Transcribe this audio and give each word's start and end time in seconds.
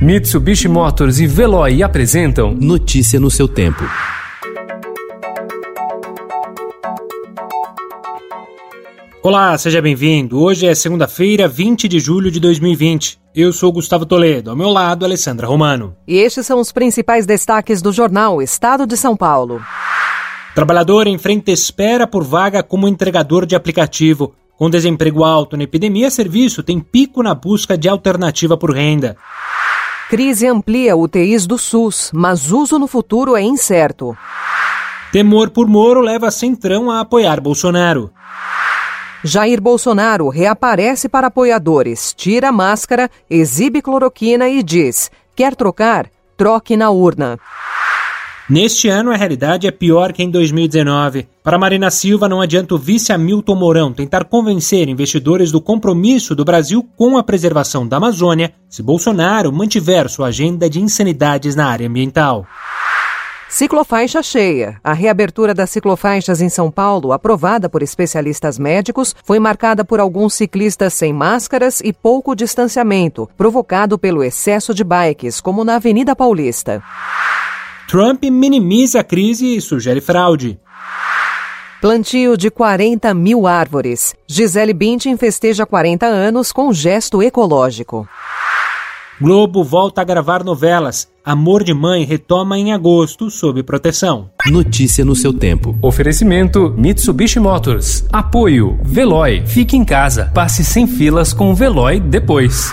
Mitsubishi 0.00 0.68
Motors 0.68 1.20
e 1.20 1.26
Veloy 1.26 1.82
apresentam 1.82 2.52
Notícia 2.52 3.18
no 3.18 3.30
seu 3.30 3.48
tempo. 3.48 3.82
Olá, 9.22 9.56
seja 9.56 9.80
bem-vindo. 9.80 10.38
Hoje 10.38 10.66
é 10.66 10.74
segunda-feira, 10.74 11.48
20 11.48 11.88
de 11.88 11.98
julho 11.98 12.30
de 12.30 12.38
2020. 12.38 13.18
Eu 13.34 13.54
sou 13.54 13.72
Gustavo 13.72 14.04
Toledo, 14.04 14.50
ao 14.50 14.56
meu 14.56 14.68
lado, 14.68 15.02
Alessandra 15.02 15.46
Romano. 15.46 15.96
E 16.06 16.18
estes 16.18 16.44
são 16.44 16.60
os 16.60 16.70
principais 16.70 17.24
destaques 17.24 17.80
do 17.80 17.90
jornal 17.90 18.42
Estado 18.42 18.86
de 18.86 18.98
São 18.98 19.16
Paulo. 19.16 19.62
Trabalhador 20.54 21.06
enfrenta 21.06 21.50
espera 21.50 22.06
por 22.06 22.22
vaga 22.22 22.62
como 22.62 22.86
entregador 22.86 23.46
de 23.46 23.56
aplicativo. 23.56 24.34
Com 24.58 24.68
desemprego 24.68 25.24
alto 25.24 25.56
na 25.56 25.64
epidemia, 25.64 26.10
serviço 26.10 26.62
tem 26.62 26.80
pico 26.80 27.22
na 27.22 27.34
busca 27.34 27.78
de 27.78 27.88
alternativa 27.88 28.58
por 28.58 28.74
renda. 28.74 29.16
Crise 30.08 30.46
amplia 30.46 30.96
UTIs 30.96 31.48
do 31.48 31.58
SUS, 31.58 32.12
mas 32.14 32.52
uso 32.52 32.78
no 32.78 32.86
futuro 32.86 33.36
é 33.36 33.42
incerto. 33.42 34.16
Temor 35.10 35.50
por 35.50 35.66
Moro 35.66 36.00
leva 36.00 36.30
Centrão 36.30 36.88
a 36.88 37.00
apoiar 37.00 37.40
Bolsonaro. 37.40 38.12
Jair 39.24 39.60
Bolsonaro 39.60 40.28
reaparece 40.28 41.08
para 41.08 41.26
apoiadores, 41.26 42.14
tira 42.16 42.50
a 42.50 42.52
máscara, 42.52 43.10
exibe 43.28 43.82
cloroquina 43.82 44.48
e 44.48 44.62
diz: 44.62 45.10
quer 45.34 45.56
trocar? 45.56 46.08
Troque 46.36 46.76
na 46.76 46.90
urna. 46.90 47.36
Neste 48.48 48.88
ano, 48.88 49.10
a 49.10 49.16
realidade 49.16 49.66
é 49.66 49.72
pior 49.72 50.12
que 50.12 50.22
em 50.22 50.30
2019. 50.30 51.26
Para 51.42 51.58
Marina 51.58 51.90
Silva, 51.90 52.28
não 52.28 52.40
adianta 52.40 52.76
o 52.76 52.78
vice 52.78 53.12
Hamilton 53.12 53.56
Mourão 53.56 53.92
tentar 53.92 54.24
convencer 54.24 54.88
investidores 54.88 55.50
do 55.50 55.60
compromisso 55.60 56.32
do 56.32 56.44
Brasil 56.44 56.88
com 56.96 57.18
a 57.18 57.24
preservação 57.24 57.86
da 57.88 57.96
Amazônia 57.96 58.52
se 58.68 58.84
Bolsonaro 58.84 59.52
mantiver 59.52 60.08
sua 60.08 60.28
agenda 60.28 60.70
de 60.70 60.80
insanidades 60.80 61.56
na 61.56 61.66
área 61.66 61.88
ambiental. 61.88 62.46
Ciclofaixa 63.48 64.22
cheia. 64.22 64.78
A 64.82 64.92
reabertura 64.92 65.52
das 65.52 65.70
ciclofaixas 65.70 66.40
em 66.40 66.48
São 66.48 66.70
Paulo, 66.70 67.12
aprovada 67.12 67.68
por 67.68 67.82
especialistas 67.82 68.60
médicos, 68.60 69.14
foi 69.24 69.40
marcada 69.40 69.84
por 69.84 69.98
alguns 69.98 70.34
ciclistas 70.34 70.94
sem 70.94 71.12
máscaras 71.12 71.80
e 71.80 71.92
pouco 71.92 72.34
distanciamento, 72.36 73.28
provocado 73.36 73.98
pelo 73.98 74.22
excesso 74.22 74.72
de 74.72 74.84
bikes, 74.84 75.40
como 75.40 75.64
na 75.64 75.76
Avenida 75.76 76.14
Paulista. 76.14 76.80
Trump 77.88 78.24
minimiza 78.24 79.00
a 79.00 79.04
crise 79.04 79.56
e 79.56 79.60
sugere 79.60 80.00
fraude. 80.00 80.58
Plantio 81.80 82.36
de 82.36 82.50
40 82.50 83.14
mil 83.14 83.46
árvores. 83.46 84.14
Gisele 84.26 84.72
Bündchen 84.72 85.16
festeja 85.16 85.64
40 85.64 86.04
anos 86.04 86.50
com 86.50 86.72
gesto 86.72 87.22
ecológico. 87.22 88.08
Globo 89.20 89.62
volta 89.62 90.00
a 90.00 90.04
gravar 90.04 90.42
novelas. 90.42 91.08
Amor 91.24 91.64
de 91.64 91.72
Mãe 91.72 92.04
retoma 92.04 92.58
em 92.58 92.72
agosto 92.72 93.30
sob 93.30 93.62
proteção. 93.62 94.30
Notícia 94.46 95.04
no 95.04 95.14
seu 95.14 95.32
tempo. 95.32 95.76
Oferecimento 95.80 96.74
Mitsubishi 96.76 97.40
Motors. 97.40 98.04
Apoio 98.12 98.78
Veloy. 98.82 99.44
Fique 99.46 99.76
em 99.76 99.84
casa. 99.84 100.30
Passe 100.34 100.64
sem 100.64 100.86
filas 100.86 101.32
com 101.32 101.50
o 101.50 101.54
Veloy 101.54 102.00
depois. 102.00 102.70